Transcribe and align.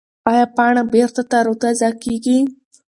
ایا 0.29 0.45
پاڼه 0.55 0.83
بېرته 0.93 1.21
تر 1.31 1.43
او 1.49 1.55
تازه 1.61 1.89
کېږي؟ 2.03 2.37